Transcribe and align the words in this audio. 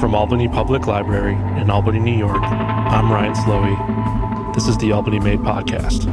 From 0.00 0.14
Albany 0.14 0.48
Public 0.48 0.86
Library 0.86 1.34
in 1.60 1.70
Albany, 1.70 1.98
New 1.98 2.16
York, 2.16 2.42
I'm 2.42 3.10
Ryan 3.10 3.34
Slowey. 3.34 4.54
This 4.54 4.68
is 4.68 4.76
the 4.78 4.92
Albany 4.92 5.18
Made 5.18 5.40
Podcast. 5.40 6.04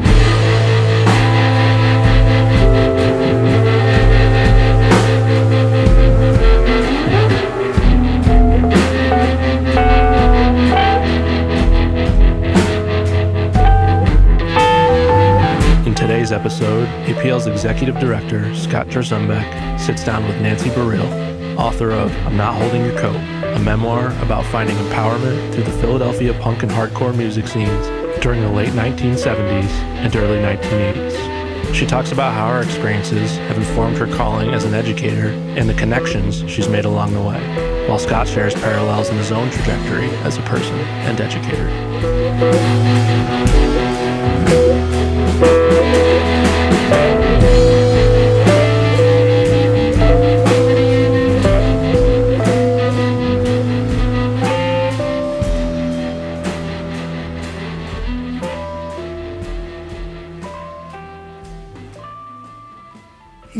In 15.85 15.95
today's 15.95 16.31
episode, 16.31 16.87
APL's 17.05 17.47
executive 17.47 17.99
director, 17.99 18.53
Scott 18.55 18.87
Jarzombek, 18.87 19.79
sits 19.79 20.03
down 20.05 20.25
with 20.27 20.39
Nancy 20.41 20.69
Barile, 20.69 21.30
author 21.61 21.91
of 21.91 22.11
I'm 22.25 22.35
Not 22.35 22.55
Holding 22.55 22.83
Your 22.83 22.97
Coat, 22.97 23.15
a 23.15 23.59
memoir 23.59 24.07
about 24.23 24.43
finding 24.45 24.75
empowerment 24.77 25.53
through 25.53 25.63
the 25.63 25.71
Philadelphia 25.73 26.33
punk 26.39 26.63
and 26.63 26.71
hardcore 26.71 27.15
music 27.15 27.47
scenes 27.47 27.85
during 28.19 28.41
the 28.41 28.49
late 28.49 28.69
1970s 28.69 29.69
and 30.01 30.15
early 30.15 30.39
1980s. 30.39 31.75
She 31.75 31.85
talks 31.85 32.11
about 32.11 32.33
how 32.33 32.49
her 32.49 32.63
experiences 32.63 33.37
have 33.37 33.57
informed 33.57 33.95
her 33.97 34.07
calling 34.07 34.55
as 34.55 34.63
an 34.63 34.73
educator 34.73 35.27
and 35.55 35.69
the 35.69 35.75
connections 35.75 36.43
she's 36.49 36.67
made 36.67 36.85
along 36.85 37.13
the 37.13 37.21
way, 37.21 37.87
while 37.87 37.99
Scott 37.99 38.27
shares 38.27 38.55
parallels 38.55 39.09
in 39.09 39.17
his 39.17 39.31
own 39.31 39.51
trajectory 39.51 40.09
as 40.25 40.39
a 40.39 40.41
person 40.41 40.75
and 41.05 41.21
educator. 41.21 41.69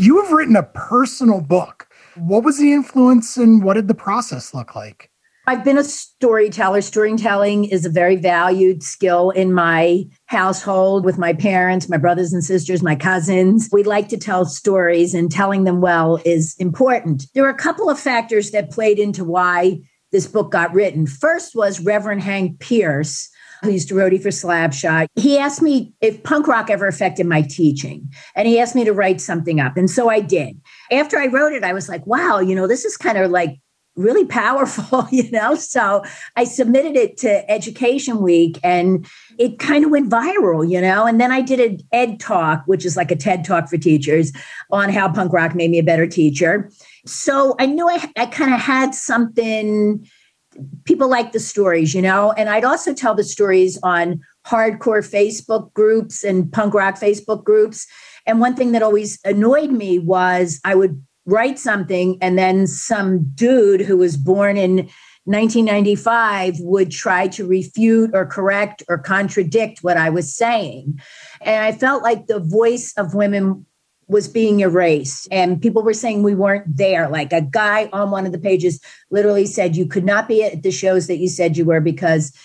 You 0.02 0.20
have 0.20 0.32
written 0.32 0.56
a 0.56 0.64
personal 0.64 1.42
book. 1.42 1.88
What 2.16 2.44
was 2.44 2.58
the 2.58 2.74
influence 2.74 3.38
and 3.38 3.64
what 3.64 3.76
did 3.76 3.88
the 3.88 3.94
process 3.94 4.52
look 4.52 4.74
like? 4.74 5.12
I've 5.46 5.64
been 5.64 5.78
a 5.78 5.84
storyteller. 5.84 6.82
Storytelling 6.82 7.66
is 7.66 7.86
a 7.86 7.90
very 7.90 8.16
valued 8.16 8.82
skill 8.82 9.30
in 9.30 9.54
my 9.54 10.06
household 10.26 11.06
with 11.06 11.20
my 11.20 11.34
parents, 11.34 11.88
my 11.88 11.98
brothers 11.98 12.34
and 12.34 12.44
sisters, 12.44 12.82
my 12.82 12.96
cousins. 12.96 13.70
We 13.72 13.84
like 13.84 14.10
to 14.10 14.18
tell 14.18 14.44
stories, 14.46 15.14
and 15.14 15.32
telling 15.32 15.66
them 15.66 15.82
well 15.82 16.20
is 16.26 16.56
important. 16.58 17.28
There 17.36 17.44
were 17.44 17.50
a 17.50 17.54
couple 17.54 17.88
of 17.88 18.00
factors 18.00 18.50
that 18.52 18.72
played 18.72 18.98
into 18.98 19.24
why 19.24 19.82
this 20.12 20.26
book 20.26 20.52
got 20.52 20.74
written. 20.74 21.06
First 21.06 21.54
was 21.54 21.80
Reverend 21.80 22.24
Hank 22.24 22.60
Pierce, 22.60 23.30
who 23.62 23.72
used 23.72 23.88
to 23.90 23.96
roadie 23.96 24.22
for 24.22 24.30
Slapshot. 24.30 25.08
He 25.16 25.38
asked 25.38 25.62
me 25.62 25.94
if 26.02 26.24
punk 26.24 26.48
rock 26.48 26.70
ever 26.70 26.88
affected 26.88 27.26
my 27.26 27.42
teaching, 27.42 28.12
and 28.36 28.48
he 28.48 28.60
asked 28.60 28.76
me 28.76 28.84
to 28.86 28.94
write 28.94 29.22
something 29.22 29.60
up. 29.60 29.78
And 29.78 29.90
so 29.90 30.10
I 30.10 30.20
did. 30.20 30.60
After 30.92 31.18
I 31.18 31.28
wrote 31.28 31.54
it, 31.54 31.64
I 31.64 31.74
was 31.74 31.90
like, 31.90 32.06
wow, 32.08 32.40
you 32.40 32.56
know, 32.56 32.68
this 32.68 32.86
is 32.86 32.98
kind 32.98 33.18
of 33.18 33.32
like 33.32 33.60
really 33.96 34.26
powerful, 34.26 35.08
you 35.12 35.30
know? 35.32 35.56
So 35.56 36.04
I 36.36 36.44
submitted 36.44 36.96
it 36.96 37.18
to 37.18 37.50
Education 37.50 38.22
Week 38.22 38.60
and 38.64 39.06
it 39.38 39.60
kind 39.60 39.86
of 39.86 39.92
went 39.92 40.10
viral, 40.10 40.70
you 40.70 40.82
know? 40.82 41.06
And 41.06 41.20
then 41.20 41.32
I 41.32 41.42
did 41.42 41.60
an 41.60 41.80
Ed 41.92 42.20
Talk, 42.20 42.64
which 42.66 42.86
is 42.86 42.98
like 42.98 43.12
a 43.12 43.16
TED 43.16 43.46
Talk 43.46 43.70
for 43.70 43.78
teachers 43.78 44.32
on 44.72 44.90
how 44.90 45.12
punk 45.12 45.34
rock 45.34 45.56
made 45.56 45.72
me 45.72 45.80
a 45.80 45.84
better 45.84 46.08
teacher. 46.08 46.70
So 47.06 47.56
I 47.60 47.66
knew 47.66 47.88
I, 47.90 48.10
I 48.18 48.26
kind 48.28 48.54
of 48.54 48.60
had 48.60 48.94
something, 48.96 50.08
people 50.86 51.10
like 51.10 51.32
the 51.32 51.40
stories, 51.40 51.94
you 51.94 52.02
know? 52.02 52.32
And 52.34 52.50
I'd 52.50 52.64
also 52.64 52.94
tell 52.94 53.16
the 53.16 53.24
stories 53.24 53.78
on 53.84 54.22
hardcore 54.46 55.08
Facebook 55.08 55.74
groups 55.74 56.24
and 56.24 56.52
punk 56.52 56.74
rock 56.74 56.96
Facebook 56.96 57.44
groups. 57.44 57.88
And 58.26 58.40
one 58.40 58.56
thing 58.56 58.72
that 58.72 58.84
always 58.84 59.20
annoyed 59.24 59.72
me 59.72 60.00
was 60.00 60.60
I 60.66 60.76
would 60.76 61.04
write 61.26 61.60
something 61.60 62.18
and 62.22 62.38
then 62.38 62.68
some 62.68 63.32
dude 63.36 63.82
who 63.82 63.98
was 63.98 64.18
born 64.18 64.58
in 64.58 64.90
1995 65.26 66.56
would 66.60 66.90
try 66.90 67.28
to 67.28 67.46
refute 67.46 68.10
or 68.14 68.26
correct 68.26 68.82
or 68.90 68.98
contradict 68.98 69.84
what 69.84 69.96
I 69.96 70.10
was 70.10 70.36
saying. 70.36 71.00
And 71.42 71.64
I 71.64 71.72
felt 71.72 72.02
like 72.02 72.26
the 72.26 72.40
voice 72.40 72.94
of 72.98 73.14
women 73.14 73.66
was 74.12 74.28
being 74.28 74.60
erased 74.60 75.26
and 75.32 75.62
people 75.62 75.82
were 75.84 75.94
saying 75.94 76.22
we 76.22 76.36
weren't 76.36 76.66
there 76.68 77.08
like 77.08 77.32
a 77.32 77.42
guy 77.42 77.90
on 77.94 78.12
one 78.12 78.26
of 78.26 78.34
the 78.34 78.40
pages 78.40 78.82
literally 79.10 79.46
said 79.46 79.76
you 79.76 79.86
could 79.86 80.04
not 80.04 80.28
be 80.28 80.44
at 80.44 80.64
the 80.64 80.72
shows 80.72 81.08
that 81.08 81.18
you 81.18 81.30
said 81.30 81.56
you 81.56 81.64
were 81.64 81.80
because 81.80 82.38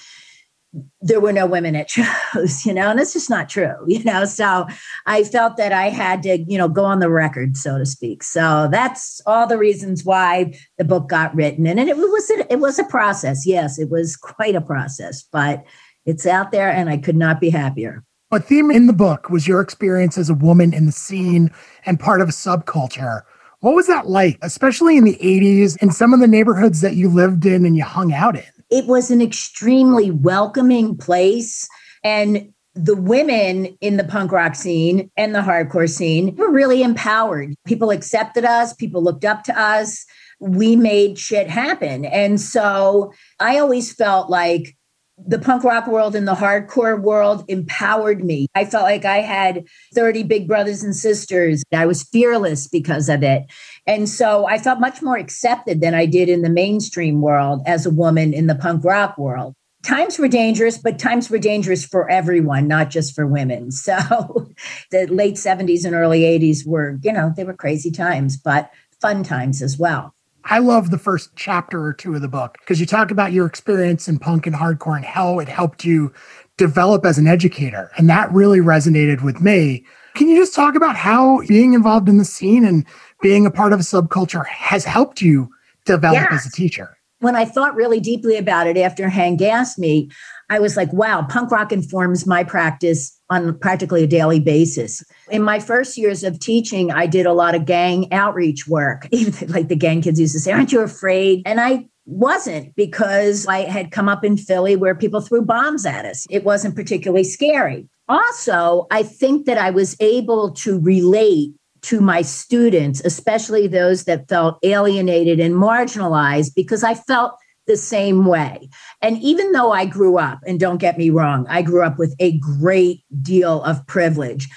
there 1.00 1.20
were 1.20 1.32
no 1.32 1.44
women 1.44 1.74
at 1.74 1.90
shows, 2.34 2.64
you 2.64 2.72
know, 2.72 2.90
and 2.90 3.00
it's 3.00 3.12
just 3.12 3.28
not 3.28 3.48
true, 3.48 3.74
you 3.88 4.02
know. 4.04 4.24
So 4.24 4.66
I 5.06 5.24
felt 5.24 5.56
that 5.56 5.72
I 5.72 5.88
had 5.88 6.22
to, 6.22 6.38
you 6.38 6.56
know, 6.56 6.68
go 6.68 6.84
on 6.84 7.00
the 7.00 7.10
record, 7.10 7.56
so 7.56 7.78
to 7.78 7.86
speak. 7.86 8.22
So 8.22 8.68
that's 8.70 9.20
all 9.26 9.48
the 9.48 9.58
reasons 9.58 10.04
why 10.04 10.54
the 10.78 10.84
book 10.84 11.08
got 11.08 11.34
written, 11.34 11.66
and 11.66 11.80
it 11.80 11.96
was 11.96 12.30
it 12.30 12.60
was 12.60 12.78
a 12.78 12.84
process. 12.84 13.44
Yes, 13.44 13.78
it 13.78 13.90
was 13.90 14.16
quite 14.16 14.54
a 14.54 14.60
process, 14.60 15.24
but 15.32 15.64
it's 16.04 16.26
out 16.26 16.52
there, 16.52 16.70
and 16.70 16.88
I 16.88 16.98
could 16.98 17.16
not 17.16 17.40
be 17.40 17.50
happier. 17.50 18.04
A 18.32 18.40
theme 18.40 18.70
in 18.70 18.86
the 18.86 18.92
book 18.92 19.30
was 19.30 19.46
your 19.46 19.60
experience 19.60 20.18
as 20.18 20.28
a 20.28 20.34
woman 20.34 20.74
in 20.74 20.86
the 20.86 20.92
scene 20.92 21.50
and 21.84 22.00
part 22.00 22.20
of 22.20 22.28
a 22.28 22.32
subculture. 22.32 23.22
What 23.60 23.74
was 23.74 23.86
that 23.86 24.08
like, 24.08 24.38
especially 24.42 24.96
in 24.96 25.04
the 25.04 25.16
80s 25.22 25.80
in 25.80 25.90
some 25.90 26.12
of 26.12 26.20
the 26.20 26.26
neighborhoods 26.26 26.80
that 26.80 26.96
you 26.96 27.08
lived 27.08 27.46
in 27.46 27.64
and 27.64 27.76
you 27.76 27.84
hung 27.84 28.12
out 28.12 28.36
in? 28.36 28.44
it 28.70 28.86
was 28.86 29.10
an 29.10 29.22
extremely 29.22 30.10
welcoming 30.10 30.96
place. 30.96 31.68
And 32.02 32.52
the 32.74 32.96
women 32.96 33.76
in 33.80 33.96
the 33.96 34.04
punk 34.04 34.32
rock 34.32 34.54
scene 34.54 35.10
and 35.16 35.34
the 35.34 35.40
hardcore 35.40 35.88
scene 35.88 36.34
were 36.36 36.50
really 36.50 36.82
empowered. 36.82 37.54
People 37.66 37.90
accepted 37.90 38.44
us, 38.44 38.74
people 38.74 39.02
looked 39.02 39.24
up 39.24 39.44
to 39.44 39.58
us. 39.58 40.04
We 40.38 40.76
made 40.76 41.18
shit 41.18 41.48
happen. 41.48 42.04
And 42.04 42.38
so 42.38 43.12
I 43.40 43.58
always 43.58 43.92
felt 43.92 44.28
like 44.28 44.76
the 45.18 45.38
punk 45.38 45.64
rock 45.64 45.86
world 45.86 46.14
and 46.14 46.28
the 46.28 46.34
hardcore 46.34 47.00
world 47.00 47.44
empowered 47.48 48.24
me. 48.24 48.46
I 48.54 48.64
felt 48.64 48.84
like 48.84 49.04
I 49.04 49.18
had 49.18 49.64
30 49.94 50.24
big 50.24 50.46
brothers 50.46 50.82
and 50.82 50.94
sisters. 50.94 51.62
I 51.72 51.86
was 51.86 52.02
fearless 52.02 52.68
because 52.68 53.08
of 53.08 53.22
it. 53.22 53.44
And 53.86 54.08
so 54.08 54.46
I 54.46 54.58
felt 54.58 54.80
much 54.80 55.00
more 55.00 55.16
accepted 55.16 55.80
than 55.80 55.94
I 55.94 56.06
did 56.06 56.28
in 56.28 56.42
the 56.42 56.50
mainstream 56.50 57.22
world 57.22 57.62
as 57.66 57.86
a 57.86 57.90
woman 57.90 58.34
in 58.34 58.46
the 58.46 58.54
punk 58.54 58.84
rock 58.84 59.16
world. 59.16 59.54
Times 59.82 60.18
were 60.18 60.28
dangerous, 60.28 60.78
but 60.78 60.98
times 60.98 61.30
were 61.30 61.38
dangerous 61.38 61.84
for 61.84 62.10
everyone, 62.10 62.66
not 62.66 62.90
just 62.90 63.14
for 63.14 63.26
women. 63.26 63.70
So 63.86 64.50
the 64.90 65.06
late 65.06 65.36
70s 65.36 65.84
and 65.84 65.94
early 65.94 66.22
80s 66.22 66.66
were, 66.66 66.98
you 67.02 67.12
know, 67.12 67.32
they 67.36 67.44
were 67.44 67.54
crazy 67.54 67.90
times, 67.90 68.36
but 68.36 68.70
fun 69.00 69.22
times 69.22 69.62
as 69.62 69.78
well. 69.78 70.15
I 70.48 70.58
love 70.58 70.90
the 70.90 70.98
first 70.98 71.30
chapter 71.34 71.82
or 71.82 71.92
two 71.92 72.14
of 72.14 72.22
the 72.22 72.28
book 72.28 72.56
because 72.60 72.78
you 72.78 72.86
talk 72.86 73.10
about 73.10 73.32
your 73.32 73.46
experience 73.46 74.08
in 74.08 74.18
punk 74.18 74.46
and 74.46 74.54
hardcore 74.54 74.96
and 74.96 75.04
how 75.04 75.40
it 75.40 75.48
helped 75.48 75.84
you 75.84 76.12
develop 76.56 77.04
as 77.04 77.18
an 77.18 77.26
educator. 77.26 77.90
And 77.96 78.08
that 78.08 78.32
really 78.32 78.60
resonated 78.60 79.22
with 79.22 79.40
me. 79.40 79.84
Can 80.14 80.28
you 80.28 80.36
just 80.36 80.54
talk 80.54 80.74
about 80.76 80.96
how 80.96 81.42
being 81.48 81.74
involved 81.74 82.08
in 82.08 82.18
the 82.18 82.24
scene 82.24 82.64
and 82.64 82.86
being 83.20 83.44
a 83.44 83.50
part 83.50 83.72
of 83.72 83.80
a 83.80 83.82
subculture 83.82 84.46
has 84.46 84.84
helped 84.84 85.20
you 85.20 85.50
develop 85.84 86.28
yes. 86.30 86.46
as 86.46 86.52
a 86.52 86.56
teacher? 86.56 86.95
When 87.20 87.34
I 87.34 87.44
thought 87.44 87.74
really 87.74 88.00
deeply 88.00 88.36
about 88.36 88.66
it 88.66 88.76
after 88.76 89.08
Hank 89.08 89.40
asked 89.40 89.78
me, 89.78 90.10
I 90.50 90.58
was 90.58 90.76
like, 90.76 90.92
wow, 90.92 91.26
punk 91.28 91.50
rock 91.50 91.72
informs 91.72 92.26
my 92.26 92.44
practice 92.44 93.18
on 93.30 93.58
practically 93.58 94.04
a 94.04 94.06
daily 94.06 94.38
basis. 94.38 95.02
In 95.30 95.42
my 95.42 95.58
first 95.58 95.96
years 95.96 96.22
of 96.22 96.38
teaching, 96.38 96.92
I 96.92 97.06
did 97.06 97.26
a 97.26 97.32
lot 97.32 97.54
of 97.54 97.64
gang 97.64 98.12
outreach 98.12 98.68
work. 98.68 99.08
Even 99.12 99.48
like 99.48 99.68
the 99.68 99.76
gang 99.76 100.02
kids 100.02 100.20
used 100.20 100.34
to 100.34 100.40
say, 100.40 100.52
Aren't 100.52 100.72
you 100.72 100.80
afraid? 100.80 101.42
And 101.46 101.60
I 101.60 101.88
wasn't 102.04 102.74
because 102.76 103.46
I 103.46 103.62
had 103.62 103.90
come 103.90 104.08
up 104.08 104.24
in 104.24 104.36
Philly 104.36 104.76
where 104.76 104.94
people 104.94 105.20
threw 105.20 105.42
bombs 105.42 105.84
at 105.84 106.04
us. 106.04 106.26
It 106.30 106.44
wasn't 106.44 106.76
particularly 106.76 107.24
scary. 107.24 107.88
Also, 108.08 108.86
I 108.90 109.02
think 109.02 109.46
that 109.46 109.58
I 109.58 109.70
was 109.70 109.96
able 109.98 110.52
to 110.52 110.78
relate 110.78 111.52
to 111.82 112.00
my 112.00 112.22
students, 112.22 113.00
especially 113.04 113.66
those 113.66 114.04
that 114.04 114.28
felt 114.28 114.58
alienated 114.62 115.40
and 115.40 115.54
marginalized, 115.54 116.54
because 116.54 116.82
I 116.82 116.94
felt 116.94 117.32
the 117.66 117.76
same 117.76 118.26
way. 118.26 118.68
And 119.02 119.18
even 119.18 119.52
though 119.52 119.72
I 119.72 119.86
grew 119.86 120.18
up, 120.18 120.40
and 120.46 120.60
don't 120.60 120.78
get 120.78 120.98
me 120.98 121.10
wrong, 121.10 121.46
I 121.48 121.62
grew 121.62 121.82
up 121.82 121.98
with 121.98 122.14
a 122.18 122.38
great 122.38 123.04
deal 123.22 123.62
of 123.64 123.86
privilege. 123.86 124.48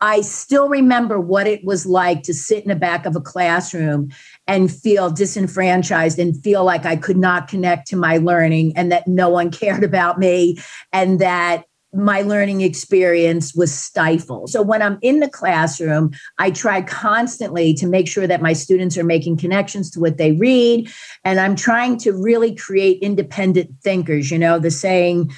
I 0.00 0.20
still 0.20 0.68
remember 0.68 1.18
what 1.18 1.46
it 1.46 1.64
was 1.64 1.86
like 1.86 2.22
to 2.24 2.34
sit 2.34 2.62
in 2.62 2.68
the 2.68 2.76
back 2.76 3.06
of 3.06 3.16
a 3.16 3.20
classroom 3.20 4.10
and 4.46 4.70
feel 4.70 5.10
disenfranchised 5.10 6.18
and 6.18 6.42
feel 6.42 6.64
like 6.64 6.84
I 6.84 6.96
could 6.96 7.16
not 7.16 7.48
connect 7.48 7.88
to 7.88 7.96
my 7.96 8.18
learning 8.18 8.76
and 8.76 8.92
that 8.92 9.06
no 9.06 9.30
one 9.30 9.50
cared 9.50 9.84
about 9.84 10.18
me 10.18 10.58
and 10.92 11.18
that 11.20 11.64
my 11.96 12.20
learning 12.22 12.60
experience 12.60 13.54
was 13.54 13.72
stifled. 13.74 14.50
So 14.50 14.62
when 14.62 14.82
I'm 14.82 14.98
in 15.02 15.20
the 15.20 15.30
classroom, 15.30 16.12
I 16.38 16.50
try 16.50 16.82
constantly 16.82 17.74
to 17.74 17.86
make 17.86 18.06
sure 18.06 18.26
that 18.26 18.42
my 18.42 18.52
students 18.52 18.98
are 18.98 19.04
making 19.04 19.38
connections 19.38 19.90
to 19.92 20.00
what 20.00 20.18
they 20.18 20.32
read. 20.32 20.90
And 21.24 21.40
I'm 21.40 21.56
trying 21.56 21.96
to 21.98 22.12
really 22.12 22.54
create 22.54 23.02
independent 23.02 23.70
thinkers. 23.82 24.30
You 24.30 24.38
know, 24.38 24.58
the 24.58 24.70
saying, 24.70 25.32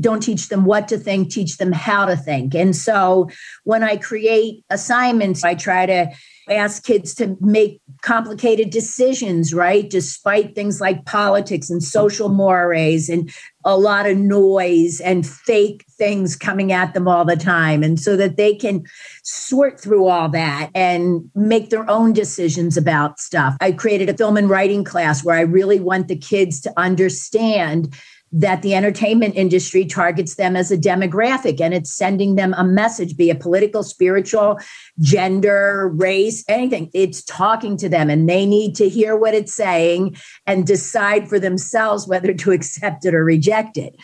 don't 0.00 0.22
teach 0.22 0.48
them 0.48 0.64
what 0.64 0.88
to 0.88 0.98
think, 0.98 1.30
teach 1.30 1.58
them 1.58 1.72
how 1.72 2.06
to 2.06 2.16
think. 2.16 2.54
And 2.54 2.74
so 2.74 3.28
when 3.64 3.82
I 3.82 3.96
create 3.96 4.64
assignments, 4.70 5.44
I 5.44 5.54
try 5.54 5.86
to 5.86 6.10
ask 6.48 6.84
kids 6.84 7.14
to 7.14 7.36
make 7.40 7.80
complicated 8.02 8.70
decisions, 8.70 9.54
right? 9.54 9.88
Despite 9.88 10.54
things 10.54 10.80
like 10.80 11.06
politics 11.06 11.70
and 11.70 11.82
social 11.82 12.28
mores 12.28 13.08
and 13.08 13.30
a 13.64 13.76
lot 13.76 14.06
of 14.06 14.16
noise 14.16 15.00
and 15.00 15.26
fake 15.26 15.84
things 15.96 16.36
coming 16.36 16.72
at 16.72 16.94
them 16.94 17.08
all 17.08 17.24
the 17.24 17.36
time. 17.36 17.82
And 17.82 17.98
so 17.98 18.16
that 18.16 18.36
they 18.36 18.54
can 18.54 18.84
sort 19.22 19.80
through 19.80 20.06
all 20.06 20.28
that 20.30 20.70
and 20.74 21.30
make 21.34 21.70
their 21.70 21.88
own 21.88 22.12
decisions 22.12 22.76
about 22.76 23.18
stuff. 23.18 23.56
I 23.60 23.72
created 23.72 24.08
a 24.08 24.16
film 24.16 24.36
and 24.36 24.50
writing 24.50 24.84
class 24.84 25.24
where 25.24 25.36
I 25.36 25.42
really 25.42 25.80
want 25.80 26.08
the 26.08 26.16
kids 26.16 26.60
to 26.62 26.72
understand 26.76 27.94
that 28.36 28.62
the 28.62 28.74
entertainment 28.74 29.36
industry 29.36 29.86
targets 29.86 30.34
them 30.34 30.56
as 30.56 30.72
a 30.72 30.76
demographic 30.76 31.60
and 31.60 31.72
it's 31.72 31.94
sending 31.94 32.34
them 32.34 32.52
a 32.58 32.64
message, 32.64 33.16
be 33.16 33.30
it 33.30 33.38
political, 33.38 33.84
spiritual, 33.84 34.58
gender, 34.98 35.88
race, 35.94 36.44
anything. 36.48 36.90
It's 36.92 37.22
talking 37.22 37.76
to 37.76 37.88
them 37.88 38.10
and 38.10 38.28
they 38.28 38.44
need 38.44 38.74
to 38.76 38.88
hear 38.88 39.16
what 39.16 39.34
it's 39.34 39.54
saying 39.54 40.16
and 40.48 40.66
decide 40.66 41.28
for 41.28 41.38
themselves 41.38 42.08
whether 42.08 42.34
to 42.34 42.50
accept 42.50 43.04
it 43.04 43.14
or 43.14 43.24
reject 43.24 43.76
it. 43.76 43.94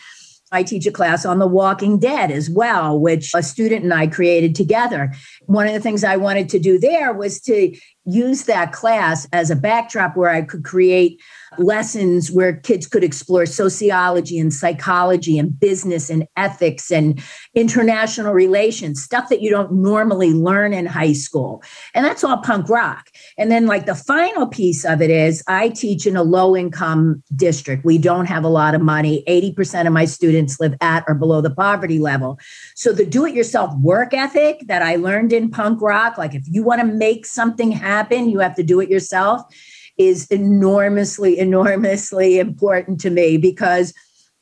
I 0.53 0.63
teach 0.63 0.85
a 0.85 0.91
class 0.91 1.25
on 1.25 1.39
The 1.39 1.47
Walking 1.47 1.97
Dead 1.97 2.29
as 2.29 2.49
well, 2.49 2.99
which 2.99 3.31
a 3.33 3.41
student 3.41 3.83
and 3.83 3.93
I 3.93 4.07
created 4.07 4.53
together. 4.53 5.13
One 5.45 5.67
of 5.67 5.73
the 5.73 5.79
things 5.79 6.03
I 6.03 6.17
wanted 6.17 6.49
to 6.49 6.59
do 6.59 6.77
there 6.77 7.13
was 7.13 7.39
to 7.41 7.73
use 8.05 8.43
that 8.43 8.71
class 8.71 9.27
as 9.31 9.49
a 9.49 9.55
backdrop 9.55 10.17
where 10.17 10.29
I 10.29 10.41
could 10.41 10.63
create 10.63 11.21
lessons 11.57 12.31
where 12.31 12.55
kids 12.55 12.87
could 12.87 13.03
explore 13.03 13.45
sociology 13.45 14.39
and 14.39 14.53
psychology 14.53 15.37
and 15.37 15.59
business 15.59 16.09
and 16.09 16.25
ethics 16.37 16.91
and 16.91 17.21
international 17.55 18.33
relations, 18.33 19.03
stuff 19.03 19.27
that 19.29 19.41
you 19.41 19.49
don't 19.49 19.71
normally 19.73 20.31
learn 20.31 20.73
in 20.73 20.85
high 20.85 21.11
school. 21.13 21.61
And 21.93 22.05
that's 22.05 22.23
all 22.23 22.37
punk 22.37 22.69
rock. 22.69 23.09
And 23.37 23.51
then, 23.51 23.65
like, 23.67 23.85
the 23.85 23.95
final 23.95 24.47
piece 24.47 24.85
of 24.85 25.01
it 25.01 25.09
is 25.09 25.43
I 25.47 25.69
teach 25.69 26.07
in 26.07 26.15
a 26.15 26.23
low 26.23 26.55
income 26.55 27.21
district. 27.35 27.83
We 27.83 27.97
don't 27.97 28.27
have 28.27 28.43
a 28.43 28.49
lot 28.49 28.73
of 28.73 28.81
money. 28.81 29.23
80% 29.27 29.87
of 29.87 29.93
my 29.93 30.05
students 30.05 30.59
live 30.59 30.75
at 30.79 31.03
or 31.07 31.15
below 31.15 31.41
the 31.41 31.53
poverty 31.53 31.99
level. 31.99 32.39
So, 32.75 32.93
the 32.93 33.05
do 33.05 33.25
it 33.25 33.35
yourself 33.35 33.75
work 33.79 34.13
ethic 34.13 34.61
that 34.67 34.81
I 34.81 34.95
learned 34.95 35.33
in 35.33 35.51
punk 35.51 35.81
rock, 35.81 36.17
like, 36.17 36.33
if 36.33 36.43
you 36.47 36.63
want 36.63 36.79
to 36.79 36.87
make 36.87 37.25
something 37.25 37.71
happen, 37.91 38.29
you 38.29 38.39
have 38.39 38.55
to 38.55 38.63
do 38.63 38.79
it 38.79 38.89
yourself 38.89 39.43
is 39.97 40.27
enormously, 40.27 41.37
enormously 41.37 42.39
important 42.39 42.99
to 43.01 43.09
me 43.09 43.37
because 43.37 43.93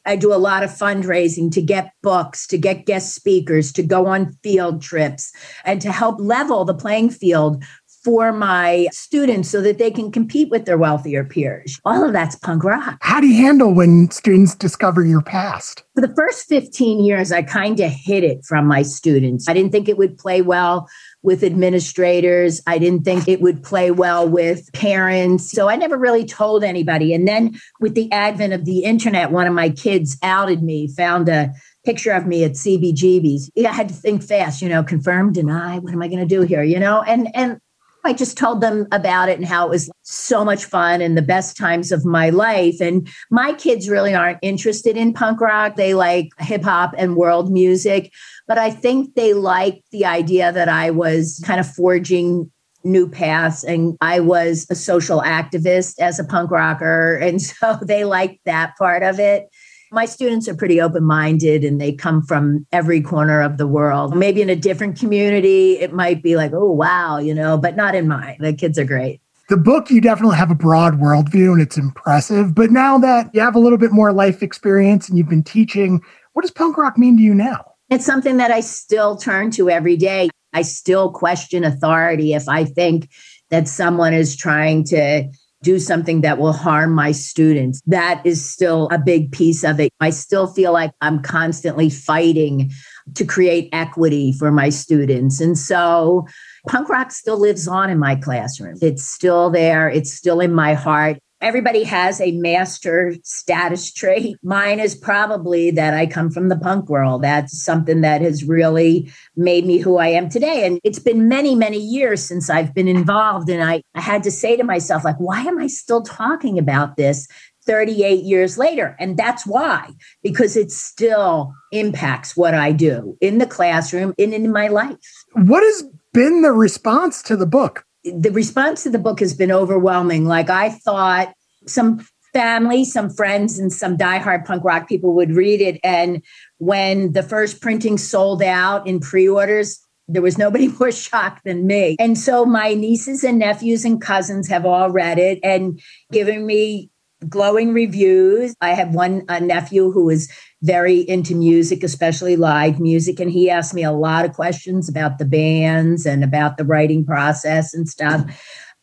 I 0.06 0.16
do 0.16 0.34
a 0.34 0.36
lot 0.38 0.64
of 0.64 0.70
fundraising 0.70 1.52
to 1.52 1.62
get 1.62 1.92
books, 2.02 2.48
to 2.48 2.58
get 2.58 2.86
guest 2.86 3.14
speakers, 3.14 3.72
to 3.74 3.84
go 3.84 4.08
on 4.08 4.34
field 4.44 4.82
trips, 4.82 5.32
and 5.66 5.82
to 5.82 5.92
help 5.92 6.20
level 6.20 6.66
the 6.66 6.74
playing 6.74 7.10
field 7.10 7.64
for 8.04 8.32
my 8.32 8.88
students 8.92 9.50
so 9.50 9.62
that 9.62 9.78
they 9.78 9.92
can 9.92 10.12
compete 10.12 10.50
with 10.50 10.66
their 10.66 10.78
wealthier 10.78 11.26
peers. 11.26 11.80
All 11.84 12.06
of 12.06 12.14
that's 12.14 12.36
punk 12.38 12.64
rock. 12.64 12.98
How 13.02 13.20
do 13.20 13.28
you 13.28 13.36
handle 13.36 13.74
when 13.74 14.10
students 14.10 14.56
discover 14.56 15.04
your 15.04 15.22
past? 15.22 15.84
For 15.96 16.02
the 16.02 16.16
first 16.16 16.48
15 16.48 17.04
years, 17.04 17.32
I 17.32 17.42
kind 17.42 17.80
of 17.80 17.92
hid 17.92 18.24
it 18.24 18.46
from 18.46 18.68
my 18.68 18.84
students. 18.84 19.50
I 19.50 19.54
didn't 19.54 19.72
think 19.72 19.90
it 19.90 19.98
would 19.98 20.18
play 20.18 20.42
well 20.42 20.88
with 21.22 21.44
administrators. 21.44 22.62
I 22.66 22.78
didn't 22.78 23.04
think 23.04 23.28
it 23.28 23.42
would 23.42 23.64
play 23.64 23.92
well 23.92 24.28
with 24.28 24.72
parents. 24.74 25.52
So 25.52 25.68
I 25.68 25.76
never 25.76 25.98
really 25.98 26.26
told 26.26 26.64
anybody. 26.64 27.14
And 27.14 27.28
then 27.28 27.60
with 27.80 27.96
the 27.96 28.12
advent 28.12 28.54
of 28.54 28.66
the 28.66 28.84
internet, 28.84 29.32
one 29.32 29.48
of 29.48 29.54
my 29.54 29.70
kids 29.70 30.18
outed 30.24 30.64
me, 30.64 30.88
found 30.88 31.28
a 31.28 31.52
picture 31.86 32.12
of 32.12 32.26
me 32.26 32.44
at 32.44 32.54
CBGB's. 32.54 33.52
I 33.66 33.72
had 33.72 33.90
to 33.90 33.96
think 33.96 34.24
fast, 34.24 34.62
you 34.62 34.70
know, 34.70 34.84
confirm, 34.84 35.34
deny, 35.34 35.80
what 35.80 35.94
am 35.94 36.02
I 36.02 36.08
going 36.08 36.20
to 36.20 36.26
do 36.26 36.42
here, 36.42 36.64
you 36.64 36.80
know? 36.80 37.02
And 37.02 37.36
and 37.36 37.60
I 38.06 38.14
just 38.14 38.38
told 38.38 38.62
them 38.62 38.88
about 38.92 39.30
it 39.30 39.38
and 39.38 39.48
how 39.48 39.68
it 39.68 39.70
was 39.70 39.90
so 40.04 40.46
much 40.46 40.66
fun 40.66 41.02
and 41.02 41.18
the 41.18 41.22
best 41.22 41.58
times 41.58 41.92
of 41.92 42.06
my 42.06 42.30
life. 42.30 42.80
And 42.80 43.08
my 43.30 43.54
kids 43.54 43.90
really 43.90 44.14
aren't 44.14 44.40
interested 44.42 44.96
in 44.96 45.14
punk 45.14 45.42
rock. 45.42 45.76
They 45.76 45.94
like 45.94 46.30
hip 46.40 46.64
hop 46.64 46.94
and 46.98 47.16
world 47.16 47.52
music. 47.52 48.12
But 48.48 48.58
I 48.58 48.72
think 48.72 49.16
they 49.16 49.34
like 49.34 49.84
the 49.92 50.06
idea 50.06 50.52
that 50.52 50.70
I 50.70 50.92
was 50.92 51.42
kind 51.46 51.60
of 51.60 51.70
forging 51.70 52.50
new 52.84 53.10
paths 53.10 53.64
and 53.64 53.98
I 54.00 54.22
was 54.22 54.66
a 54.70 54.76
social 54.76 55.22
activist 55.22 56.00
as 56.00 56.20
a 56.20 56.24
punk 56.24 56.52
rocker. 56.52 57.16
And 57.16 57.42
so 57.42 57.78
they 57.82 58.06
liked 58.06 58.40
that 58.46 58.76
part 58.78 59.04
of 59.04 59.20
it. 59.20 59.50
My 59.92 60.06
students 60.06 60.48
are 60.48 60.56
pretty 60.56 60.80
open 60.80 61.04
minded 61.04 61.64
and 61.64 61.82
they 61.82 61.92
come 61.92 62.22
from 62.22 62.68
every 62.72 63.02
corner 63.02 63.42
of 63.42 63.58
the 63.58 63.66
world. 63.66 64.16
Maybe 64.16 64.42
in 64.42 64.50
a 64.50 64.56
different 64.56 65.00
community, 65.00 65.80
it 65.80 65.94
might 65.94 66.22
be 66.22 66.36
like, 66.36 66.54
oh, 66.54 66.72
wow, 66.72 67.18
you 67.18 67.34
know, 67.34 67.58
but 67.58 67.76
not 67.76 67.96
in 67.96 68.08
mine. 68.08 68.38
The 68.40 68.54
kids 68.54 68.78
are 68.78 68.86
great. 68.86 69.20
The 69.50 69.58
book, 69.58 69.90
you 69.90 70.00
definitely 70.00 70.38
have 70.38 70.52
a 70.52 70.56
broad 70.56 71.00
worldview 71.00 71.54
and 71.54 71.62
it's 71.62 71.76
impressive. 71.76 72.54
But 72.54 72.70
now 72.70 73.00
that 73.00 73.32
you 73.34 73.42
have 73.42 73.56
a 73.56 73.60
little 73.60 73.80
bit 73.80 73.92
more 73.92 74.14
life 74.14 74.44
experience 74.44 75.10
and 75.10 75.18
you've 75.18 75.30
been 75.30 75.44
teaching, 75.44 76.02
what 76.34 76.44
does 76.44 76.52
punk 76.52 76.78
rock 76.78 77.00
mean 77.00 77.18
to 77.18 77.24
you 77.24 77.34
now? 77.34 77.66
It's 77.90 78.06
something 78.06 78.38
that 78.38 78.52
I 78.52 78.60
still 78.60 79.16
turn 79.18 79.50
to 79.52 79.72
every 79.72 79.98
day. 79.98 80.30
I 80.54 80.62
still 80.62 81.12
question 81.12 81.64
authority 81.64 82.34
if 82.34 82.48
I 82.48 82.64
think 82.64 83.10
that 83.50 83.68
someone 83.68 84.14
is 84.14 84.36
trying 84.36 84.84
to 84.86 85.32
do 85.62 85.80
something 85.80 86.22
that 86.22 86.38
will 86.38 86.54
harm 86.54 86.94
my 86.94 87.12
students. 87.12 87.82
That 87.86 88.22
is 88.26 88.48
still 88.48 88.88
a 88.92 88.98
big 88.98 89.32
piece 89.32 89.64
of 89.64 89.80
it. 89.80 89.92
I 90.00 90.10
still 90.10 90.48
feel 90.48 90.72
like 90.72 90.92
I'm 91.02 91.22
constantly 91.22 91.90
fighting 91.90 92.72
to 93.16 93.26
create 93.26 93.70
equity 93.74 94.32
for 94.32 94.52
my 94.52 94.70
students. 94.70 95.42
And 95.42 95.58
so 95.58 96.28
punk 96.68 96.90
rock 96.90 97.12
still 97.12 97.40
lives 97.40 97.68
on 97.68 97.90
in 97.90 98.00
my 98.00 98.16
classroom. 98.16 98.78
It's 98.82 99.04
still 99.04 99.50
there, 99.50 99.90
it's 99.90 100.14
still 100.14 100.40
in 100.40 100.54
my 100.54 100.74
heart. 100.74 101.20
Everybody 101.42 101.84
has 101.84 102.20
a 102.20 102.34
master 102.34 103.16
status 103.24 103.94
trait. 103.94 104.36
Mine 104.44 104.82
is 104.82 104.94
probably 104.94 105.72
that 105.72 105.94
I 105.94 106.06
come 106.06 106.30
from 106.30 106.50
the 106.50 106.58
punk 106.58 106.90
world. 106.90 107.24
That's 107.24 107.64
something 107.64 108.02
that 108.02 108.22
has 108.22 108.44
really 108.44 109.10
made 109.38 109.66
me 109.66 109.78
who 109.78 109.98
I 109.98 110.08
am 110.08 110.28
today. 110.28 110.66
And 110.66 110.82
it's 110.84 111.00
been 111.00 111.30
many, 111.30 111.56
many 111.56 111.78
years 111.78 112.22
since 112.22 112.50
I've 112.50 112.74
been 112.74 112.90
involved. 112.90 113.50
And 113.50 113.64
I, 113.64 113.82
I 113.96 114.02
had 114.02 114.22
to 114.24 114.32
say 114.32 114.58
to 114.58 114.66
myself, 114.66 115.06
like, 115.06 115.18
why 115.18 115.42
am 115.44 115.60
I 115.60 115.68
still 115.68 116.02
talking 116.02 116.60
about 116.60 116.98
this 116.98 117.26
38 117.66 118.26
years 118.26 118.58
later? 118.58 118.98
And 119.00 119.16
that's 119.16 119.48
why, 119.48 119.92
because 120.22 120.58
it 120.58 120.72
still 120.72 121.54
impacts 121.72 122.36
what 122.36 122.54
I 122.54 122.74
do 122.74 123.18
in 123.22 123.38
the 123.38 123.48
classroom 123.48 124.14
and 124.20 124.34
in 124.34 124.52
my 124.52 124.68
life. 124.68 124.98
What 125.34 125.64
has 125.64 125.86
been 126.12 126.42
the 126.42 126.52
response 126.52 127.22
to 127.24 127.38
the 127.38 127.46
book? 127.46 127.86
the 128.04 128.32
response 128.32 128.84
to 128.84 128.90
the 128.90 129.00
book 129.00 129.20
has 129.20 129.34
been 129.34 129.52
overwhelming. 129.52 130.26
Like 130.26 130.50
I 130.50 130.70
thought 130.70 131.34
some 131.68 132.06
family, 132.34 132.86
some 132.86 133.10
friends, 133.10 133.58
and 133.58 133.74
some 133.74 133.98
diehard 133.98 134.46
punk 134.46 134.64
rock 134.64 134.88
people 134.88 135.14
would 135.14 135.32
read 135.32 135.62
it. 135.62 135.80
And 135.84 136.24
when 136.58 137.14
the 137.14 137.24
first 137.24 137.62
printing 137.62 137.98
sold 137.98 138.44
out 138.44 138.86
in 138.88 139.00
pre-orders, 139.00 139.80
there 140.08 140.22
was 140.22 140.38
nobody 140.38 140.68
more 140.80 140.92
shocked 140.92 141.42
than 141.46 141.68
me. 141.68 141.96
And 142.00 142.18
so 142.18 142.46
my 142.46 142.74
nieces 142.74 143.24
and 143.24 143.40
nephews 143.40 143.86
and 143.86 144.02
cousins 144.02 144.48
have 144.48 144.66
all 144.66 144.90
read 144.90 145.20
it 145.20 145.40
and 145.44 145.80
given 146.12 146.46
me 146.46 146.90
glowing 147.28 147.74
reviews. 147.74 148.56
I 148.62 148.74
have 148.74 148.94
one 148.94 149.26
nephew 149.42 149.92
who 149.92 150.10
is 150.10 150.32
very 150.62 151.00
into 151.00 151.36
music, 151.36 151.84
especially 151.84 152.38
live 152.38 152.80
music. 152.80 153.20
And 153.20 153.30
he 153.30 153.50
asked 153.50 153.74
me 153.74 153.84
a 153.84 153.92
lot 153.92 154.24
of 154.24 154.34
questions 154.34 154.88
about 154.88 155.18
the 155.18 155.26
bands 155.26 156.06
and 156.06 156.24
about 156.24 156.58
the 156.58 156.64
writing 156.64 157.06
process 157.06 157.74
and 157.74 157.90
stuff. 157.90 158.24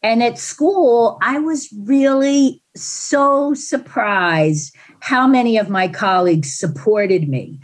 And 0.02 0.22
at 0.22 0.38
school, 0.38 1.18
I 1.22 1.38
was 1.38 1.72
really 1.84 2.62
so 2.76 3.54
surprised 3.54 4.74
how 5.00 5.26
many 5.26 5.56
of 5.58 5.68
my 5.68 5.88
colleagues 5.88 6.52
supported 6.52 7.28
me. 7.28 7.60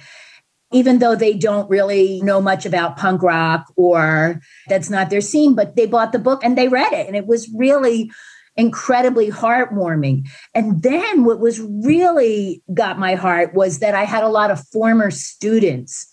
Even 0.74 1.00
though 1.00 1.14
they 1.14 1.34
don't 1.34 1.68
really 1.68 2.22
know 2.22 2.40
much 2.40 2.64
about 2.64 2.96
punk 2.96 3.22
rock 3.22 3.66
or 3.76 4.40
that's 4.68 4.88
not 4.88 5.10
their 5.10 5.20
scene, 5.20 5.54
but 5.54 5.76
they 5.76 5.84
bought 5.84 6.12
the 6.12 6.18
book 6.18 6.42
and 6.42 6.56
they 6.56 6.68
read 6.68 6.94
it. 6.94 7.06
And 7.06 7.14
it 7.14 7.26
was 7.26 7.50
really 7.54 8.10
incredibly 8.56 9.30
heartwarming. 9.30 10.28
And 10.54 10.82
then 10.82 11.24
what 11.24 11.40
was 11.40 11.60
really 11.60 12.62
got 12.72 12.98
my 12.98 13.14
heart 13.14 13.54
was 13.54 13.78
that 13.80 13.94
I 13.94 14.04
had 14.04 14.24
a 14.24 14.28
lot 14.28 14.50
of 14.50 14.66
former 14.68 15.10
students 15.10 16.11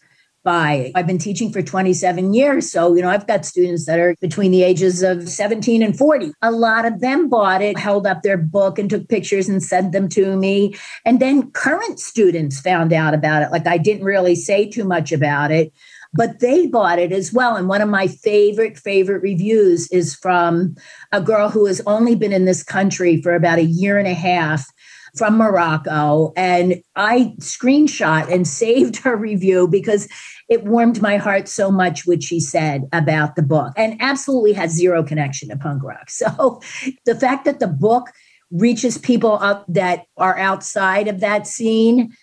by. 0.49 0.91
I've 0.95 1.05
been 1.05 1.19
teaching 1.19 1.53
for 1.53 1.61
27 1.61 2.33
years. 2.33 2.71
So, 2.71 2.95
you 2.95 3.03
know, 3.03 3.09
I've 3.09 3.27
got 3.27 3.45
students 3.45 3.85
that 3.85 3.99
are 3.99 4.15
between 4.19 4.49
the 4.49 4.63
ages 4.63 5.03
of 5.03 5.29
17 5.29 5.83
and 5.83 5.95
40. 5.95 6.31
A 6.41 6.49
lot 6.49 6.85
of 6.85 7.01
them 7.01 7.29
bought 7.29 7.61
it, 7.61 7.77
held 7.77 8.07
up 8.07 8.23
their 8.23 8.35
book 8.35 8.79
and 8.79 8.89
took 8.89 9.07
pictures 9.09 9.47
and 9.47 9.61
sent 9.61 9.91
them 9.91 10.09
to 10.09 10.35
me. 10.35 10.75
And 11.05 11.19
then 11.19 11.51
current 11.51 11.99
students 11.99 12.59
found 12.59 12.93
out 12.93 13.13
about 13.13 13.43
it. 13.43 13.51
Like 13.51 13.67
I 13.67 13.77
didn't 13.77 14.05
really 14.05 14.33
say 14.33 14.67
too 14.67 14.85
much 14.85 15.11
about 15.11 15.51
it 15.51 15.71
but 16.11 16.39
they 16.39 16.65
bought 16.65 16.97
it 16.97 17.11
as 17.11 17.31
well. 17.31 17.55
And 17.55 17.67
one 17.67 17.81
of 17.81 17.87
my 17.89 18.07
favorite, 18.07 18.79
favorite 18.79 19.21
reviews 19.21 19.87
is 19.91 20.15
from 20.15 20.75
a 21.11 21.21
girl 21.21 21.49
who 21.49 21.67
has 21.67 21.81
only 21.85 22.15
been 22.15 22.33
in 22.33 22.45
this 22.45 22.63
country 22.63 23.21
for 23.21 23.35
about 23.35 23.59
a 23.59 23.63
year 23.63 23.99
and 23.99 24.07
a 24.07 24.15
half 24.15 24.65
from 25.15 25.37
Morocco. 25.37 26.33
And 26.35 26.81
I 26.95 27.33
screenshot 27.39 28.31
and 28.31 28.47
saved 28.59 28.97
her 28.97 29.15
review 29.15 29.67
because 29.67 30.07
it 30.49 30.63
warmed 30.63 31.01
my 31.01 31.17
heart 31.17 31.47
so 31.47 31.71
much 31.71 32.05
what 32.07 32.23
she 32.23 32.39
said 32.39 32.87
about 32.91 33.35
the 33.35 33.43
book 33.43 33.73
and 33.77 33.95
absolutely 34.01 34.53
has 34.53 34.71
zero 34.71 35.03
connection 35.03 35.49
to 35.49 35.57
punk 35.57 35.83
rock. 35.83 36.09
So 36.19 36.61
the 37.05 37.15
fact 37.15 37.45
that 37.45 37.59
the 37.59 37.67
book 37.67 38.09
reaches 38.51 38.97
people 38.97 39.33
up 39.33 39.65
that 39.69 40.05
are 40.17 40.37
outside 40.37 41.07
of 41.07 41.21
that 41.21 41.47
scene 41.47 42.13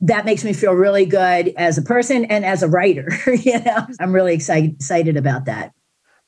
that 0.00 0.24
makes 0.24 0.44
me 0.44 0.52
feel 0.52 0.72
really 0.72 1.06
good 1.06 1.52
as 1.56 1.78
a 1.78 1.82
person 1.82 2.24
and 2.26 2.44
as 2.44 2.62
a 2.62 2.68
writer. 2.68 3.08
you 3.26 3.60
know, 3.60 3.86
I'm 4.00 4.12
really 4.12 4.34
excited 4.34 4.74
excited 4.74 5.16
about 5.16 5.46
that. 5.46 5.72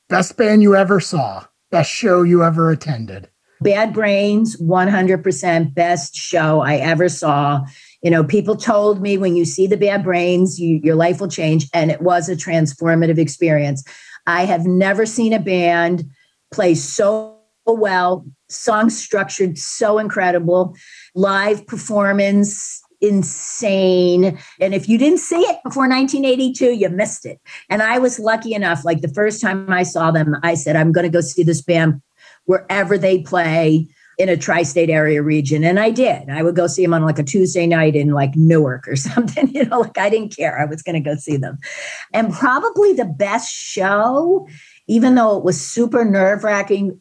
Best 0.09 0.37
band 0.37 0.63
you 0.63 0.75
ever 0.75 0.99
saw, 0.99 1.45
best 1.71 1.91
show 1.91 2.23
you 2.23 2.43
ever 2.43 2.71
attended. 2.71 3.29
Bad 3.61 3.93
Brains, 3.93 4.55
100% 4.57 5.73
best 5.73 6.15
show 6.15 6.61
I 6.61 6.75
ever 6.75 7.09
saw. 7.09 7.65
You 8.01 8.11
know, 8.11 8.23
people 8.23 8.55
told 8.55 9.01
me 9.01 9.17
when 9.17 9.35
you 9.35 9.45
see 9.45 9.67
the 9.67 9.77
Bad 9.77 10.03
Brains, 10.03 10.59
you, 10.59 10.79
your 10.83 10.95
life 10.95 11.19
will 11.19 11.27
change. 11.27 11.67
And 11.73 11.91
it 11.91 12.01
was 12.01 12.29
a 12.29 12.35
transformative 12.35 13.17
experience. 13.17 13.83
I 14.27 14.45
have 14.45 14.65
never 14.65 15.05
seen 15.05 15.33
a 15.33 15.39
band 15.39 16.09
play 16.51 16.75
so 16.75 17.35
well, 17.65 18.25
songs 18.47 18.97
structured 18.97 19.57
so 19.57 19.99
incredible, 19.99 20.75
live 21.13 21.67
performance 21.67 22.81
insane. 23.01 24.37
And 24.59 24.73
if 24.73 24.89
you 24.89 24.97
didn't 24.97 25.19
see 25.19 25.39
it 25.39 25.59
before 25.63 25.87
1982, 25.87 26.73
you 26.73 26.89
missed 26.89 27.25
it. 27.25 27.39
And 27.69 27.81
I 27.81 27.97
was 27.97 28.19
lucky 28.19 28.53
enough, 28.53 28.83
like 28.83 29.01
the 29.01 29.07
first 29.09 29.41
time 29.41 29.69
I 29.69 29.83
saw 29.83 30.11
them, 30.11 30.35
I 30.43 30.55
said, 30.55 30.75
I'm 30.75 30.91
going 30.91 31.05
to 31.05 31.11
go 31.11 31.21
see 31.21 31.43
this 31.43 31.61
band 31.61 32.01
wherever 32.49 32.97
they 32.97 33.21
play 33.21 33.87
in 34.17 34.27
a 34.27 34.35
tri-state 34.35 34.89
area 34.89 35.21
region. 35.21 35.63
And 35.63 35.79
i 35.79 35.91
did. 35.91 36.31
I 36.31 36.41
would 36.41 36.55
go 36.55 36.65
see 36.65 36.81
them 36.81 36.95
on 36.95 37.05
like 37.05 37.19
a 37.19 37.23
tuesday 37.23 37.67
night 37.67 37.95
in 37.95 38.09
like 38.09 38.35
newark 38.35 38.87
or 38.87 38.95
something 39.09 39.49
you 39.53 39.65
know 39.65 39.81
like 39.81 39.99
i 39.99 40.09
didn't 40.09 40.35
care. 40.35 40.59
I 40.59 40.65
was 40.65 40.81
going 40.81 41.01
to 41.01 41.09
go 41.09 41.15
see 41.15 41.37
them. 41.37 41.59
And 42.11 42.33
probably 42.33 42.93
the 42.93 43.05
best 43.05 43.53
show 43.53 44.47
even 44.87 45.13
though 45.13 45.37
it 45.37 45.43
was 45.43 45.61
super 45.61 46.03
nerve-wracking 46.03 46.99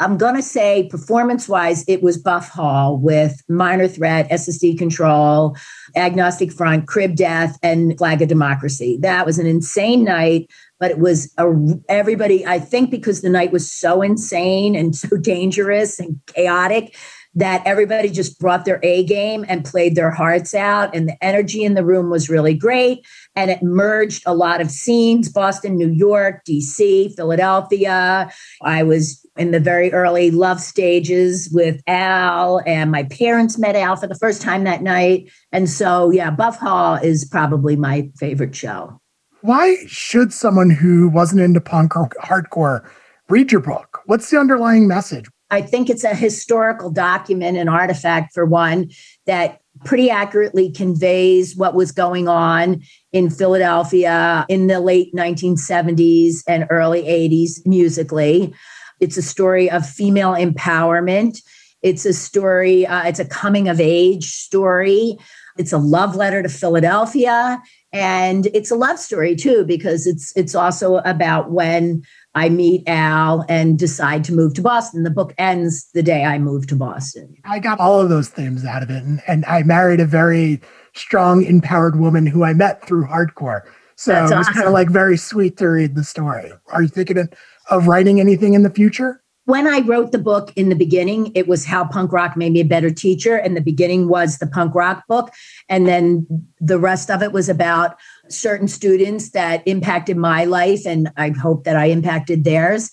I'm 0.00 0.16
going 0.16 0.34
to 0.34 0.42
say 0.42 0.88
performance 0.90 1.46
wise, 1.46 1.84
it 1.86 2.02
was 2.02 2.16
Buff 2.16 2.48
Hall 2.48 2.96
with 2.96 3.42
Minor 3.50 3.86
Threat, 3.86 4.26
SS 4.30 4.58
Decontrol, 4.58 5.54
Agnostic 5.94 6.52
Front, 6.52 6.88
Crib 6.88 7.16
Death, 7.16 7.58
and 7.62 7.98
Flag 7.98 8.22
of 8.22 8.28
Democracy. 8.30 8.96
That 9.02 9.26
was 9.26 9.38
an 9.38 9.46
insane 9.46 10.02
night, 10.04 10.50
but 10.80 10.90
it 10.90 10.98
was 10.98 11.32
a, 11.38 11.46
everybody, 11.88 12.44
I 12.44 12.58
think 12.58 12.90
because 12.90 13.20
the 13.20 13.28
night 13.28 13.52
was 13.52 13.70
so 13.70 14.02
insane 14.02 14.74
and 14.74 14.96
so 14.96 15.16
dangerous 15.16 16.00
and 16.00 16.18
chaotic 16.26 16.96
that 17.34 17.62
everybody 17.64 18.08
just 18.08 18.40
brought 18.40 18.64
their 18.64 18.80
A 18.82 19.04
game 19.04 19.44
and 19.48 19.64
played 19.64 19.94
their 19.94 20.10
hearts 20.10 20.52
out. 20.52 20.94
And 20.94 21.08
the 21.08 21.24
energy 21.24 21.62
in 21.62 21.74
the 21.74 21.84
room 21.84 22.10
was 22.10 22.28
really 22.28 22.54
great. 22.54 23.06
And 23.36 23.50
it 23.50 23.62
merged 23.62 24.24
a 24.26 24.34
lot 24.34 24.60
of 24.60 24.70
scenes 24.70 25.28
Boston, 25.28 25.76
New 25.76 25.90
York, 25.90 26.42
DC, 26.44 27.14
Philadelphia. 27.14 28.32
I 28.62 28.82
was 28.82 29.24
in 29.36 29.52
the 29.52 29.60
very 29.60 29.92
early 29.92 30.32
love 30.32 30.60
stages 30.60 31.48
with 31.52 31.80
Al, 31.86 32.60
and 32.66 32.90
my 32.90 33.04
parents 33.04 33.58
met 33.58 33.76
Al 33.76 33.94
for 33.94 34.08
the 34.08 34.16
first 34.16 34.42
time 34.42 34.64
that 34.64 34.82
night. 34.82 35.30
And 35.52 35.70
so, 35.70 36.10
yeah, 36.10 36.30
Buff 36.30 36.58
Hall 36.58 36.96
is 36.96 37.24
probably 37.24 37.76
my 37.76 38.10
favorite 38.18 38.56
show. 38.56 38.99
Why 39.42 39.76
should 39.86 40.32
someone 40.32 40.70
who 40.70 41.08
wasn't 41.08 41.40
into 41.40 41.60
punk 41.60 41.96
or 41.96 42.08
hardcore 42.22 42.86
read 43.28 43.50
your 43.50 43.60
book? 43.60 44.00
What's 44.06 44.30
the 44.30 44.38
underlying 44.38 44.86
message? 44.86 45.26
I 45.50 45.62
think 45.62 45.90
it's 45.90 46.04
a 46.04 46.14
historical 46.14 46.90
document, 46.90 47.56
an 47.56 47.68
artifact 47.68 48.32
for 48.34 48.44
one, 48.44 48.90
that 49.26 49.60
pretty 49.84 50.10
accurately 50.10 50.70
conveys 50.70 51.56
what 51.56 51.74
was 51.74 51.90
going 51.90 52.28
on 52.28 52.82
in 53.12 53.30
Philadelphia 53.30 54.44
in 54.48 54.66
the 54.66 54.78
late 54.78 55.12
1970s 55.14 56.42
and 56.46 56.66
early 56.70 57.02
80s 57.02 57.66
musically. 57.66 58.54
It's 59.00 59.16
a 59.16 59.22
story 59.22 59.70
of 59.70 59.88
female 59.88 60.34
empowerment. 60.34 61.40
It's 61.82 62.04
a 62.04 62.12
story, 62.12 62.86
uh, 62.86 63.04
it's 63.04 63.18
a 63.18 63.24
coming 63.24 63.68
of 63.68 63.80
age 63.80 64.30
story. 64.32 65.16
It's 65.56 65.72
a 65.72 65.78
love 65.78 66.14
letter 66.14 66.42
to 66.42 66.48
Philadelphia. 66.48 67.60
And 67.92 68.46
it's 68.54 68.70
a 68.70 68.76
love 68.76 68.98
story 68.98 69.34
too, 69.34 69.64
because 69.64 70.06
it's 70.06 70.32
it's 70.36 70.54
also 70.54 70.96
about 70.98 71.50
when 71.50 72.02
I 72.34 72.48
meet 72.48 72.88
Al 72.88 73.44
and 73.48 73.78
decide 73.78 74.22
to 74.24 74.32
move 74.32 74.54
to 74.54 74.62
Boston. 74.62 75.02
The 75.02 75.10
book 75.10 75.34
ends 75.38 75.90
the 75.92 76.02
day 76.02 76.24
I 76.24 76.38
move 76.38 76.68
to 76.68 76.76
Boston. 76.76 77.34
I 77.44 77.58
got 77.58 77.80
all 77.80 78.00
of 78.00 78.08
those 78.08 78.28
themes 78.28 78.64
out 78.64 78.84
of 78.84 78.90
it. 78.90 79.02
And, 79.02 79.20
and 79.26 79.44
I 79.46 79.64
married 79.64 79.98
a 79.98 80.06
very 80.06 80.60
strong, 80.94 81.44
empowered 81.44 81.98
woman 81.98 82.26
who 82.26 82.44
I 82.44 82.52
met 82.52 82.86
through 82.86 83.06
hardcore. 83.06 83.62
So 83.96 84.12
That's 84.12 84.30
it 84.30 84.36
was 84.36 84.46
awesome. 84.46 84.54
kind 84.54 84.66
of 84.68 84.72
like 84.72 84.88
very 84.88 85.16
sweet 85.16 85.56
to 85.58 85.68
read 85.68 85.94
the 85.94 86.04
story. 86.04 86.52
Are 86.68 86.82
you 86.82 86.88
thinking 86.88 87.18
of, 87.18 87.32
of 87.70 87.86
writing 87.86 88.20
anything 88.20 88.54
in 88.54 88.62
the 88.62 88.70
future? 88.70 89.19
When 89.44 89.66
I 89.66 89.80
wrote 89.80 90.12
the 90.12 90.18
book 90.18 90.52
in 90.56 90.68
the 90.68 90.74
beginning, 90.74 91.32
it 91.34 91.48
was 91.48 91.64
how 91.64 91.84
punk 91.84 92.12
rock 92.12 92.36
made 92.36 92.52
me 92.52 92.60
a 92.60 92.64
better 92.64 92.90
teacher. 92.90 93.36
And 93.36 93.56
the 93.56 93.60
beginning 93.60 94.08
was 94.08 94.38
the 94.38 94.46
punk 94.46 94.74
rock 94.74 95.06
book. 95.08 95.32
And 95.68 95.86
then 95.86 96.26
the 96.60 96.78
rest 96.78 97.10
of 97.10 97.22
it 97.22 97.32
was 97.32 97.48
about 97.48 97.96
certain 98.28 98.68
students 98.68 99.30
that 99.30 99.66
impacted 99.66 100.16
my 100.16 100.44
life. 100.44 100.86
And 100.86 101.10
I 101.16 101.30
hope 101.30 101.64
that 101.64 101.76
I 101.76 101.86
impacted 101.86 102.44
theirs. 102.44 102.90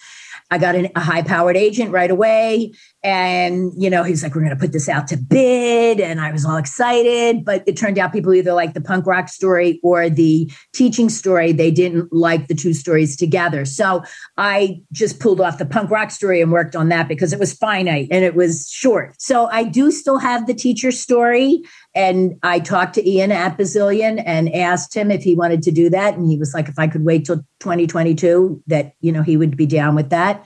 I 0.50 0.58
got 0.58 0.76
an, 0.76 0.90
a 0.96 1.00
high 1.00 1.22
powered 1.22 1.58
agent 1.58 1.92
right 1.92 2.10
away. 2.10 2.74
And, 3.04 3.72
you 3.78 3.90
know, 3.90 4.04
he's 4.04 4.24
like, 4.24 4.34
we're 4.34 4.42
going 4.42 4.56
to 4.56 4.60
put 4.60 4.72
this 4.72 4.90
out 4.90 5.08
to 5.10 5.18
bid. 5.18 6.00
And 6.00 6.20
I 6.20 6.32
was 6.32 6.46
all 6.46 6.58
excited. 6.58 7.44
But 7.44 7.64
it 7.68 7.78
turned 7.78 7.98
out 7.98 8.14
people 8.14 8.34
either 8.34 8.54
like 8.54 8.74
the 8.74 8.82
punk 8.82 9.06
rock 9.06 9.30
story 9.30 9.80
or 9.84 10.10
the 10.10 10.52
teaching 10.74 11.10
story. 11.10 11.52
They 11.52 11.72
didn't 11.72 12.12
like 12.12 12.48
the 12.48 12.56
two 12.56 12.74
stories 12.74 13.16
together. 13.16 13.66
So 13.66 14.04
I 14.38 14.82
just 14.92 15.20
pulled 15.20 15.42
off 15.42 15.58
the 15.58 15.66
punk 15.66 15.90
rock 15.90 16.12
story 16.12 16.42
and 16.42 16.52
worked 16.52 16.76
on 16.76 16.90
that 16.90 17.08
because 17.08 17.34
it 17.34 17.40
was 17.40 17.54
finite 17.54 18.08
and 18.12 18.24
it 18.24 18.36
was 18.36 18.70
short. 18.70 19.22
So 19.22 19.48
I 19.48 19.64
do 19.64 19.92
still 19.92 20.18
have 20.18 20.48
the 20.48 20.54
teacher 20.54 20.92
story. 20.92 21.62
And 21.98 22.38
I 22.44 22.60
talked 22.60 22.94
to 22.94 23.10
Ian 23.10 23.32
at 23.32 23.58
Bazillion 23.58 24.22
and 24.24 24.54
asked 24.54 24.94
him 24.94 25.10
if 25.10 25.24
he 25.24 25.36
wanted 25.36 25.64
to 25.64 25.72
do 25.72 25.90
that. 25.90 26.14
And 26.14 26.30
he 26.30 26.38
was 26.38 26.54
like, 26.54 26.70
if 26.70 26.78
I 26.78 26.88
could 26.88 27.04
wait 27.04 27.26
till 27.26 27.38
2022, 27.60 28.62
that, 28.68 28.94
you 29.02 29.12
know, 29.12 29.24
he 29.24 29.36
would 29.36 29.58
be 29.58 29.66
down 29.66 29.96
with 29.96 30.12
that. 30.12 30.46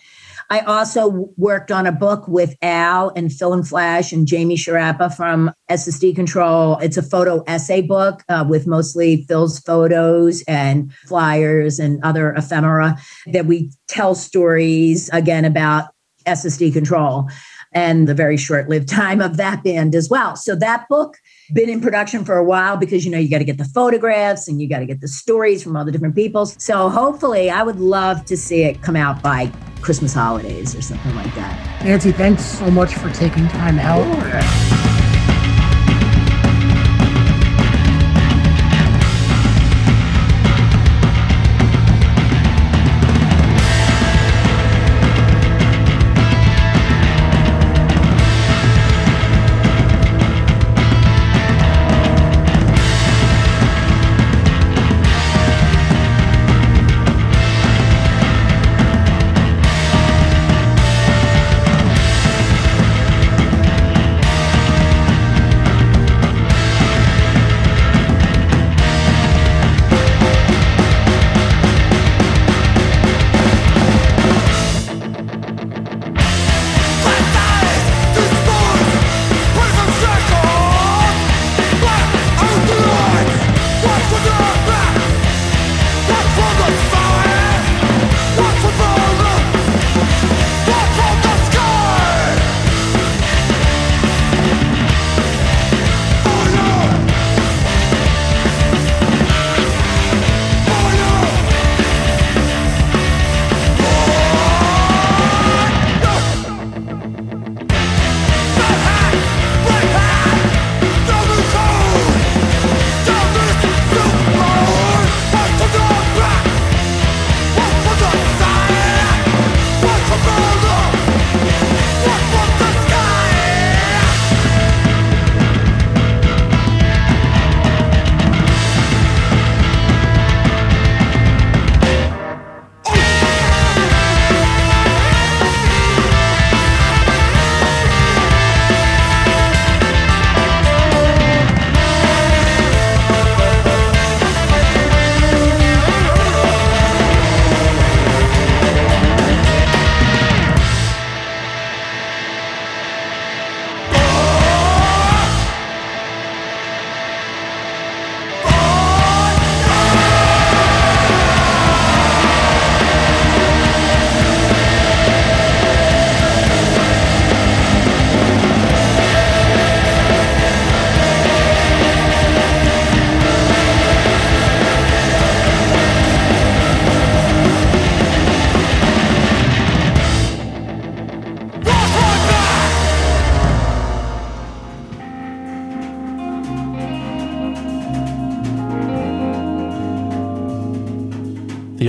I 0.49 0.61
also 0.61 1.29
worked 1.35 1.69
on 1.69 1.85
a 1.85 1.91
book 1.91 2.25
with 2.29 2.55
Al 2.61 3.11
and 3.17 3.33
Phil 3.33 3.51
and 3.51 3.67
Flash 3.67 4.13
and 4.13 4.29
Jaime 4.29 4.55
Sciarappa 4.55 5.13
from 5.13 5.51
SS 5.67 5.99
Decontrol. 5.99 6.81
It's 6.81 6.97
a 6.97 7.03
photo 7.03 7.43
essay 7.47 7.81
book 7.81 8.23
uh, 8.29 8.45
with 8.47 8.65
mostly 8.65 9.25
Phil's 9.27 9.59
photos 9.59 10.43
and 10.47 10.93
flyers 11.05 11.79
and 11.79 12.01
other 12.01 12.33
ephemera 12.33 12.97
that 13.27 13.45
we 13.45 13.71
tell 13.89 14.15
stories 14.15 15.09
again 15.09 15.43
about 15.43 15.89
SS 16.25 16.57
Decontrol 16.57 17.29
and 17.73 18.07
the 18.07 18.13
very 18.13 18.37
short-lived 18.37 18.89
time 18.89 19.21
of 19.21 19.37
that 19.37 19.63
band 19.63 19.95
as 19.95 20.09
well. 20.09 20.35
So 20.35 20.55
that 20.55 20.87
book 20.89 21.17
been 21.53 21.69
in 21.69 21.81
production 21.81 22.25
for 22.25 22.37
a 22.37 22.43
while 22.43 22.77
because 22.77 23.05
you 23.05 23.11
know 23.11 23.17
you 23.17 23.29
got 23.29 23.39
to 23.39 23.43
get 23.43 23.57
the 23.57 23.65
photographs 23.65 24.47
and 24.47 24.61
you 24.61 24.67
got 24.67 24.79
to 24.79 24.85
get 24.85 25.01
the 25.01 25.07
stories 25.07 25.63
from 25.63 25.75
all 25.75 25.85
the 25.85 25.91
different 25.91 26.15
people. 26.15 26.45
So 26.45 26.89
hopefully 26.89 27.49
I 27.49 27.63
would 27.63 27.79
love 27.79 28.25
to 28.25 28.37
see 28.37 28.63
it 28.63 28.81
come 28.81 28.95
out 28.95 29.21
by 29.21 29.51
Christmas 29.81 30.13
holidays 30.13 30.75
or 30.75 30.81
something 30.81 31.15
like 31.15 31.33
that. 31.35 31.83
Nancy, 31.83 32.11
thanks 32.11 32.45
so 32.45 32.69
much 32.69 32.93
for 32.93 33.09
taking 33.11 33.47
time 33.47 33.79
out. 33.79 34.03
Sure. 34.21 34.80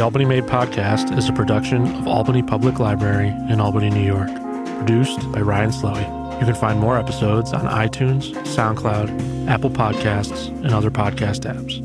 Albany 0.02 0.24
Made 0.24 0.44
podcast 0.44 1.16
is 1.16 1.28
a 1.28 1.32
production 1.32 1.86
of 1.94 2.08
Albany 2.08 2.42
Public 2.42 2.80
Library 2.80 3.28
in 3.48 3.60
Albany, 3.60 3.88
New 3.88 4.04
York, 4.04 4.26
produced 4.78 5.30
by 5.30 5.40
Ryan 5.40 5.70
Slowey. 5.70 6.02
You 6.40 6.46
can 6.46 6.56
find 6.56 6.80
more 6.80 6.98
episodes 6.98 7.52
on 7.52 7.66
iTunes, 7.66 8.32
SoundCloud, 8.42 9.46
Apple 9.48 9.70
Podcasts, 9.70 10.48
and 10.48 10.74
other 10.74 10.90
podcast 10.90 11.48
apps. 11.48 11.78